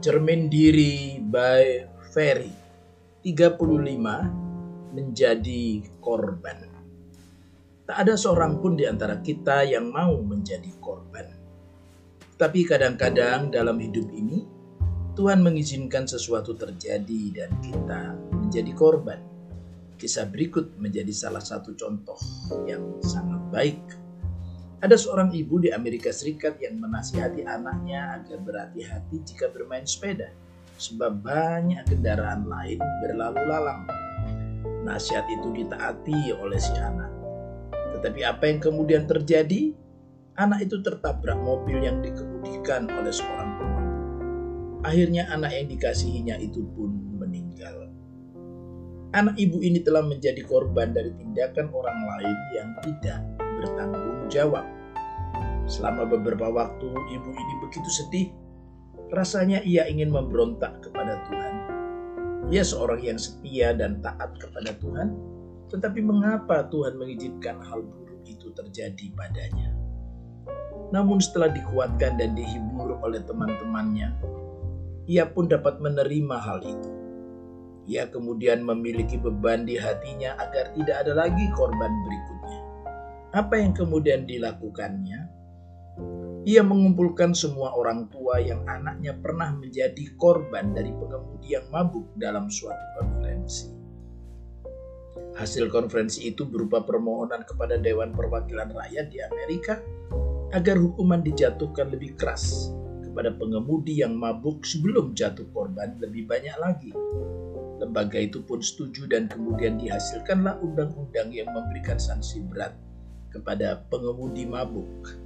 Cermin 0.00 0.48
diri 0.48 1.20
by 1.20 1.84
Ferry 2.16 2.48
35 3.20 4.96
menjadi 4.96 5.84
korban. 6.00 6.56
Tak 7.84 7.96
ada 8.08 8.16
seorang 8.16 8.64
pun 8.64 8.80
di 8.80 8.88
antara 8.88 9.20
kita 9.20 9.60
yang 9.68 9.92
mau 9.92 10.16
menjadi 10.24 10.72
korban. 10.80 11.28
Tapi 12.32 12.64
kadang-kadang 12.64 13.52
dalam 13.52 13.76
hidup 13.76 14.08
ini 14.08 14.40
Tuhan 15.20 15.44
mengizinkan 15.44 16.08
sesuatu 16.08 16.56
terjadi 16.56 17.22
dan 17.36 17.50
kita 17.60 18.16
menjadi 18.40 18.72
korban. 18.72 19.20
Kisah 20.00 20.24
berikut 20.32 20.80
menjadi 20.80 21.12
salah 21.12 21.44
satu 21.44 21.76
contoh 21.76 22.16
yang 22.64 23.04
sangat 23.04 23.42
baik 23.52 23.84
ada 24.80 24.96
seorang 24.96 25.28
ibu 25.36 25.60
di 25.60 25.68
Amerika 25.68 26.08
Serikat 26.08 26.56
yang 26.56 26.80
menasihati 26.80 27.44
anaknya 27.44 28.16
agar 28.16 28.40
berhati-hati 28.40 29.16
jika 29.28 29.52
bermain 29.52 29.84
sepeda, 29.84 30.32
sebab 30.80 31.20
banyak 31.20 31.84
kendaraan 31.84 32.48
lain 32.48 32.80
berlalu 33.04 33.44
lalang. 33.44 33.84
Nasihat 34.88 35.28
itu 35.28 35.52
ditaati 35.52 36.32
oleh 36.32 36.56
si 36.56 36.72
anak. 36.80 37.12
Tetapi 37.92 38.20
apa 38.24 38.48
yang 38.48 38.58
kemudian 38.64 39.04
terjadi? 39.04 39.76
Anak 40.40 40.64
itu 40.64 40.80
tertabrak 40.80 41.36
mobil 41.36 41.84
yang 41.84 42.00
dikemudikan 42.00 42.88
oleh 42.88 43.12
seorang 43.12 43.60
pemabuk. 43.60 44.08
Akhirnya 44.88 45.28
anak 45.28 45.52
yang 45.52 45.68
dikasihinya 45.68 46.40
itu 46.40 46.64
pun 46.72 47.20
meninggal. 47.20 47.92
Anak 49.12 49.36
ibu 49.36 49.60
ini 49.60 49.84
telah 49.84 50.00
menjadi 50.00 50.40
korban 50.48 50.96
dari 50.96 51.12
tindakan 51.12 51.68
orang 51.68 51.98
lain 52.16 52.36
yang 52.56 52.68
tidak 52.80 53.20
bertanggung 53.60 54.26
jawab. 54.32 54.64
Selama 55.68 56.08
beberapa 56.08 56.48
waktu, 56.48 56.88
ibu 56.88 57.30
ini 57.30 57.54
begitu 57.60 57.90
sedih. 57.92 58.28
Rasanya 59.12 59.60
ia 59.62 59.84
ingin 59.86 60.08
memberontak 60.08 60.80
kepada 60.80 61.20
Tuhan. 61.28 61.54
Ia 62.50 62.64
seorang 62.64 63.04
yang 63.04 63.20
setia 63.20 63.76
dan 63.76 64.02
taat 64.02 64.34
kepada 64.40 64.74
Tuhan, 64.80 65.14
tetapi 65.70 66.02
mengapa 66.02 66.66
Tuhan 66.66 66.98
mengizinkan 66.98 67.62
hal 67.62 67.86
buruk 67.86 68.26
itu 68.26 68.50
terjadi 68.50 69.06
padanya? 69.14 69.70
Namun 70.90 71.22
setelah 71.22 71.54
dikuatkan 71.54 72.18
dan 72.18 72.34
dihibur 72.34 72.98
oleh 73.06 73.22
teman-temannya, 73.22 74.10
ia 75.06 75.26
pun 75.26 75.46
dapat 75.46 75.78
menerima 75.78 76.36
hal 76.38 76.58
itu. 76.66 76.90
Ia 77.90 78.10
kemudian 78.10 78.62
memiliki 78.62 79.18
beban 79.18 79.66
di 79.66 79.78
hatinya 79.78 80.34
agar 80.38 80.74
tidak 80.74 80.96
ada 81.06 81.12
lagi 81.26 81.46
korban 81.54 81.90
berikutnya. 82.06 82.39
Apa 83.30 83.62
yang 83.62 83.70
kemudian 83.70 84.26
dilakukannya? 84.26 85.30
Ia 86.50 86.66
mengumpulkan 86.66 87.30
semua 87.30 87.78
orang 87.78 88.10
tua 88.10 88.42
yang 88.42 88.66
anaknya 88.66 89.14
pernah 89.14 89.54
menjadi 89.54 90.02
korban 90.18 90.74
dari 90.74 90.90
pengemudi 90.90 91.54
yang 91.54 91.62
mabuk 91.70 92.10
dalam 92.18 92.50
suatu 92.50 92.82
konferensi. 92.98 93.70
Hasil 95.38 95.70
konferensi 95.70 96.26
itu 96.26 96.42
berupa 96.42 96.82
permohonan 96.82 97.46
kepada 97.46 97.78
Dewan 97.78 98.10
Perwakilan 98.18 98.74
Rakyat 98.74 99.06
di 99.14 99.22
Amerika 99.22 99.78
agar 100.50 100.82
hukuman 100.82 101.22
dijatuhkan 101.22 101.94
lebih 101.94 102.18
keras 102.18 102.74
kepada 103.06 103.30
pengemudi 103.30 104.02
yang 104.02 104.18
mabuk 104.18 104.66
sebelum 104.66 105.14
jatuh 105.14 105.46
korban 105.54 105.94
lebih 106.02 106.26
banyak 106.26 106.56
lagi. 106.58 106.90
Lembaga 107.78 108.18
itu 108.18 108.42
pun 108.42 108.58
setuju 108.58 109.06
dan 109.06 109.30
kemudian 109.30 109.78
dihasilkanlah 109.78 110.58
undang-undang 110.66 111.30
yang 111.30 111.46
memberikan 111.54 111.96
sanksi 111.96 112.42
berat 112.50 112.74
kepada 113.30 113.86
pengemudi 113.88 114.44
mabuk. 114.44 115.16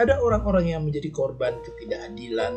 Ada 0.00 0.18
orang-orang 0.18 0.72
yang 0.72 0.82
menjadi 0.88 1.12
korban 1.12 1.60
ketidakadilan, 1.60 2.54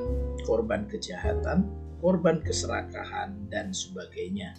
korban 0.48 0.88
kejahatan, 0.88 1.68
korban 2.00 2.40
keserakahan, 2.40 3.50
dan 3.52 3.76
sebagainya. 3.76 4.56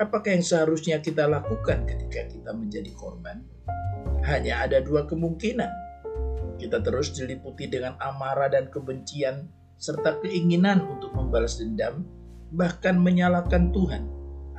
Apakah 0.00 0.32
yang 0.32 0.44
seharusnya 0.46 1.02
kita 1.04 1.28
lakukan 1.28 1.84
ketika 1.84 2.24
kita 2.30 2.56
menjadi 2.56 2.88
korban? 2.96 3.44
Hanya 4.24 4.64
ada 4.64 4.80
dua 4.80 5.04
kemungkinan. 5.04 5.68
Kita 6.56 6.80
terus 6.80 7.12
diliputi 7.12 7.68
dengan 7.68 8.00
amarah 8.00 8.48
dan 8.48 8.72
kebencian, 8.72 9.48
serta 9.76 10.20
keinginan 10.24 10.84
untuk 10.84 11.12
membalas 11.12 11.60
dendam, 11.60 12.04
bahkan 12.52 12.96
menyalahkan 12.96 13.72
Tuhan, 13.76 14.08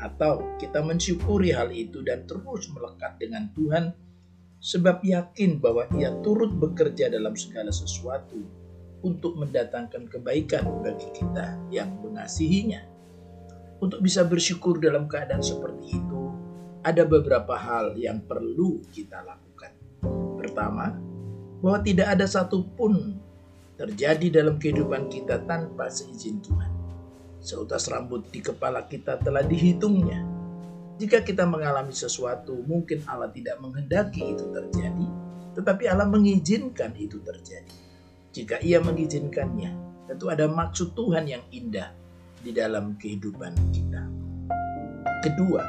atau 0.01 0.57
kita 0.57 0.81
mensyukuri 0.81 1.53
hal 1.53 1.69
itu 1.69 2.01
dan 2.01 2.25
terus 2.25 2.69
melekat 2.73 3.21
dengan 3.21 3.49
Tuhan 3.53 3.93
sebab 4.61 5.01
yakin 5.01 5.57
bahwa 5.57 5.89
ia 5.97 6.13
turut 6.21 6.53
bekerja 6.53 7.09
dalam 7.09 7.33
segala 7.33 7.73
sesuatu 7.73 8.37
untuk 9.01 9.33
mendatangkan 9.33 10.05
kebaikan 10.05 10.85
bagi 10.85 11.09
kita 11.09 11.57
yang 11.73 11.89
mengasihinya. 12.05 12.85
Untuk 13.81 14.05
bisa 14.05 14.21
bersyukur 14.21 14.77
dalam 14.77 15.09
keadaan 15.09 15.41
seperti 15.41 15.97
itu, 15.97 16.21
ada 16.85 17.01
beberapa 17.01 17.57
hal 17.57 17.97
yang 17.97 18.21
perlu 18.21 18.85
kita 18.93 19.25
lakukan. 19.25 19.73
Pertama, 20.37 20.93
bahwa 21.65 21.81
tidak 21.81 22.13
ada 22.13 22.29
satupun 22.29 23.17
terjadi 23.81 24.41
dalam 24.41 24.61
kehidupan 24.61 25.09
kita 25.09 25.41
tanpa 25.49 25.89
seizin 25.89 26.37
Tuhan. 26.45 26.69
Seutas 27.41 27.89
rambut 27.89 28.29
di 28.29 28.37
kepala 28.37 28.85
kita 28.85 29.17
telah 29.17 29.41
dihitungnya 29.41 30.40
jika 30.99 31.23
kita 31.23 31.47
mengalami 31.47 31.95
sesuatu, 31.95 32.59
mungkin 32.67 33.03
Allah 33.07 33.31
tidak 33.31 33.57
menghendaki 33.63 34.35
itu 34.35 34.49
terjadi, 34.51 35.07
tetapi 35.55 35.87
Allah 35.87 36.07
mengizinkan 36.09 36.91
itu 36.99 37.21
terjadi. 37.23 37.75
Jika 38.31 38.63
Ia 38.63 38.79
mengizinkannya, 38.79 39.71
tentu 40.07 40.31
ada 40.31 40.47
maksud 40.47 40.95
Tuhan 40.95 41.27
yang 41.27 41.43
indah 41.51 41.91
di 42.41 42.51
dalam 42.55 42.95
kehidupan 42.99 43.53
kita. 43.75 44.03
Kedua, 45.21 45.63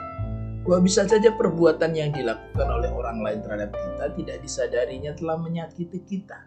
bahwa 0.62 0.78
bisa 0.80 1.02
saja 1.04 1.34
perbuatan 1.34 1.90
yang 1.92 2.14
dilakukan 2.14 2.68
oleh 2.70 2.90
orang 2.94 3.18
lain 3.20 3.38
terhadap 3.42 3.74
kita 3.74 4.04
tidak 4.14 4.36
disadarinya 4.40 5.12
telah 5.18 5.36
menyakiti 5.36 6.00
kita. 6.06 6.46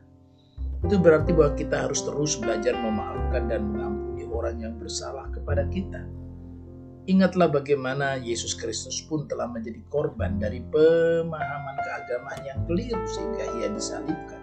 Itu 0.85 1.01
berarti 1.01 1.33
bahwa 1.35 1.51
kita 1.57 1.89
harus 1.89 2.05
terus 2.05 2.37
belajar 2.39 2.77
memaafkan 2.77 3.49
dan 3.49 3.61
mengampuni 3.65 4.23
orang 4.29 4.55
yang 4.61 4.73
bersalah 4.79 5.27
kepada 5.33 5.67
kita 5.67 6.05
Ingatlah 7.05 7.53
bagaimana 7.53 8.17
Yesus 8.17 8.57
Kristus 8.57 9.05
pun 9.05 9.29
telah 9.29 9.45
menjadi 9.45 9.77
korban 9.93 10.41
dari 10.41 10.57
pemahaman 10.73 11.77
keagamaan 11.77 12.41
yang 12.41 12.59
keliru 12.65 13.05
sehingga 13.05 13.45
ia 13.61 13.69
disalibkan. 13.69 14.41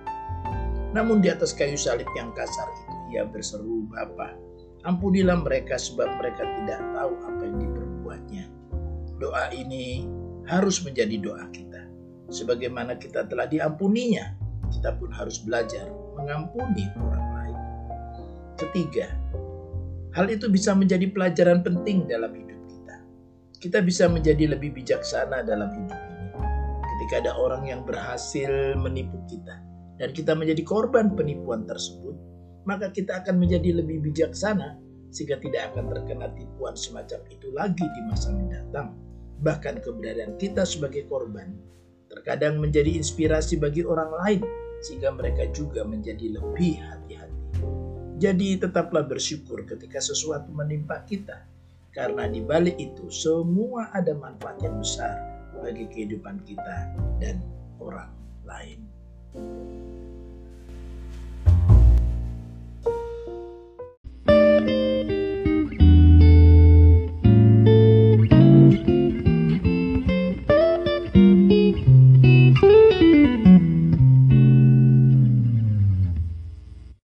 Namun 0.94 1.18
di 1.18 1.26
atas 1.26 1.50
kayu 1.50 1.74
salib 1.74 2.06
yang 2.14 2.30
kasar 2.38 2.70
itu 2.70 3.18
ia 3.18 3.26
berseru 3.26 3.90
Bapa, 3.90 4.38
ampunilah 4.86 5.42
mereka 5.42 5.74
sebab 5.74 6.06
mereka 6.22 6.46
tidak 6.46 6.78
tahu 6.94 7.12
apa 7.26 7.42
yang 7.42 7.58
diperbuatnya. 7.66 8.44
Doa 9.18 9.44
ini 9.50 10.06
harus 10.46 10.78
menjadi 10.86 11.18
doa 11.18 11.44
kita. 11.50 11.82
Sebagaimana 12.30 12.94
kita 12.94 13.26
telah 13.26 13.50
diampuninya, 13.50 14.38
kita 14.70 14.94
pun 15.02 15.10
harus 15.10 15.42
belajar 15.42 15.90
mengampuni 16.14 16.86
orang 16.94 17.26
lain. 17.42 17.58
Ketiga, 18.54 19.10
hal 20.12 20.28
itu 20.28 20.48
bisa 20.48 20.76
menjadi 20.76 21.08
pelajaran 21.10 21.64
penting 21.64 22.04
dalam 22.08 22.32
hidup 22.32 22.52
kita 23.62 23.78
bisa 23.78 24.10
menjadi 24.10 24.58
lebih 24.58 24.74
bijaksana 24.74 25.46
dalam 25.46 25.70
hidup 25.70 25.94
ini. 25.94 26.28
Ketika 26.82 27.14
ada 27.22 27.32
orang 27.38 27.70
yang 27.70 27.86
berhasil 27.86 28.74
menipu 28.74 29.22
kita 29.30 29.62
dan 30.02 30.10
kita 30.10 30.34
menjadi 30.34 30.66
korban 30.66 31.14
penipuan 31.14 31.62
tersebut, 31.62 32.18
maka 32.66 32.90
kita 32.90 33.22
akan 33.22 33.38
menjadi 33.38 33.78
lebih 33.78 34.02
bijaksana 34.02 34.82
sehingga 35.14 35.38
tidak 35.38 35.70
akan 35.70 35.94
terkena 35.94 36.26
tipuan 36.34 36.74
semacam 36.74 37.22
itu 37.30 37.54
lagi 37.54 37.86
di 37.86 38.00
masa 38.10 38.34
mendatang. 38.34 38.98
Bahkan 39.46 39.78
keberadaan 39.86 40.34
kita 40.42 40.66
sebagai 40.66 41.06
korban 41.06 41.54
terkadang 42.10 42.58
menjadi 42.58 42.98
inspirasi 42.98 43.62
bagi 43.62 43.86
orang 43.86 44.10
lain 44.26 44.42
sehingga 44.82 45.14
mereka 45.14 45.46
juga 45.54 45.86
menjadi 45.86 46.34
lebih 46.34 46.82
hati-hati. 46.82 47.31
Jadi 48.22 48.54
tetaplah 48.54 49.02
bersyukur 49.02 49.66
ketika 49.66 49.98
sesuatu 49.98 50.46
menimpa 50.54 51.02
kita 51.02 51.42
karena 51.90 52.30
di 52.30 52.38
balik 52.38 52.78
itu 52.78 53.10
semua 53.10 53.90
ada 53.90 54.14
manfaat 54.14 54.62
yang 54.62 54.78
besar 54.78 55.18
bagi 55.58 55.90
kehidupan 55.90 56.38
kita 56.46 56.94
dan 57.18 57.42
orang 57.82 58.14
lain. 58.46 58.78